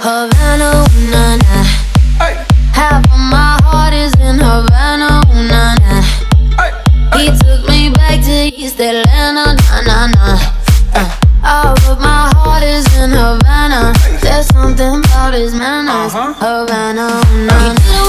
Havana, 0.00 0.68
ooh, 0.80 1.10
na 1.12 1.36
na. 1.36 1.56
Half 2.72 3.04
of 3.12 3.20
my 3.28 3.60
heart 3.68 3.92
is 3.92 4.14
in 4.14 4.38
Havana, 4.40 5.20
ooh, 5.28 5.44
na 5.44 5.74
na. 5.76 6.00
He 7.18 7.26
took 7.36 7.68
me 7.68 7.90
back 7.90 8.24
to 8.24 8.36
East 8.56 8.80
Atlanta, 8.80 9.60
na 9.60 9.80
na 9.84 10.06
na. 10.06 10.38
Uh, 10.94 11.10
all 11.44 11.92
of 11.92 12.00
my 12.00 12.32
heart 12.34 12.62
is 12.62 12.86
in 12.96 13.10
Havana. 13.10 13.92
There's 14.22 14.46
something 14.46 15.04
about 15.04 15.34
his 15.34 15.52
manners. 15.54 16.14
Havana, 16.14 17.20
ooh, 17.20 17.44
na 17.44 17.72
na. 17.74 17.99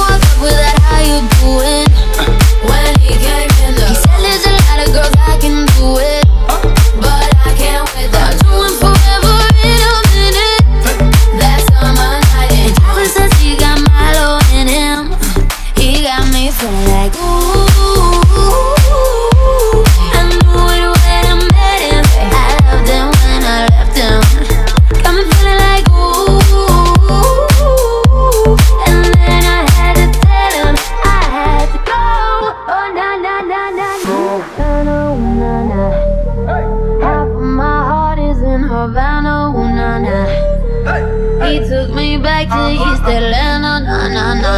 He 41.41 41.59
took 41.67 41.89
me 41.93 42.17
back 42.17 42.47
to 42.49 42.71
East 42.71 43.01
Atlanta, 43.01 43.79
na 43.81 44.07
na 44.09 44.33
na. 44.35 44.55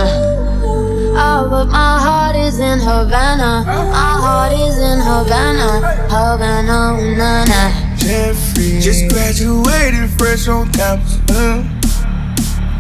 Oh, 1.16 1.48
but 1.50 1.68
my 1.68 2.00
heart 2.00 2.36
is 2.36 2.60
in 2.60 2.80
Havana. 2.80 3.64
My 3.66 4.14
heart 4.24 4.54
is 4.54 4.78
in 4.78 5.00
Havana, 5.00 5.80
Havana, 6.10 6.98
ooh, 7.00 7.16
na 7.16 7.46
na. 7.46 7.72
Jeffrey. 7.96 8.80
Just 8.82 9.08
graduated 9.14 10.10
fresh 10.18 10.48
on 10.48 10.72
campus. 10.74 11.20
Uh. 11.30 11.64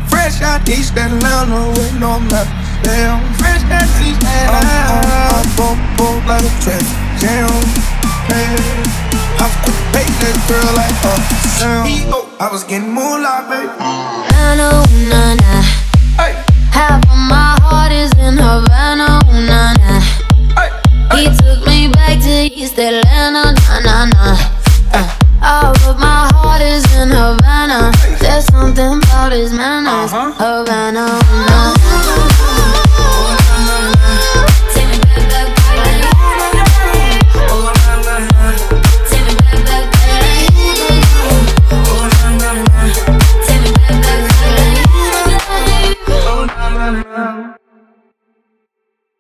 Fresh 0.09 0.41
out 0.41 0.67
East 0.67 0.97
Atlanta 0.97 1.69
with 1.71 1.93
no 1.99 2.19
map. 2.19 2.47
Damn, 2.83 3.21
fresh 3.39 3.63
out 3.71 3.87
East 4.01 4.19
Atlanta. 4.19 5.13
I'm 5.31 5.59
on 5.63 5.77
boat 5.95 6.21
like 6.27 6.43
a 6.43 6.53
traffic 6.61 7.21
jam. 7.21 7.49
Man, 8.29 8.57
I 9.39 9.45
was 9.47 9.55
pay 9.63 9.92
that 10.23 10.37
girl 10.47 10.71
like 10.79 10.95
a 11.03 11.13
Sam. 11.59 11.83
I 12.39 12.47
was 12.51 12.63
getting 12.63 12.91
moolah, 12.91 13.43
baby. 13.49 13.67
Havana, 13.79 14.67
ooh, 14.79 15.09
na 15.11 15.35
na. 15.35 15.53
Hey, 16.19 16.33
Half 16.71 17.03
of 17.11 17.19
my 17.29 17.55
heart 17.63 17.91
is 17.91 18.11
in 18.17 18.37
Havana, 18.37 19.19
ooh, 19.27 19.43
na 19.47 19.73
na. 19.79 19.93
hey, 20.57 20.69
He 21.15 21.23
took 21.39 21.65
me 21.67 21.87
back 21.91 22.19
to 22.23 22.33
East 22.51 22.77
Atlanta, 22.79 23.51
na 23.55 23.75
na 23.83 23.95
na. 24.11 24.25
Uh, 24.93 25.07
all 25.43 25.75
of 25.89 25.99
my 25.99 26.29
heart 26.35 26.61
is 26.61 26.83
in 26.95 27.09
Havana. 27.09 27.91
There's 28.19 28.45
something 28.47 28.97
about 29.03 29.31
his 29.31 29.51
manners. 29.53 30.11
Havana, 30.11 31.05
ooh, 31.19 31.45
na 31.47 31.59
Take 31.75 32.02